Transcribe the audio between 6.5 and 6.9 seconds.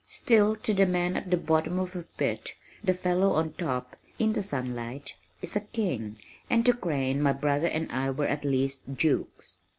to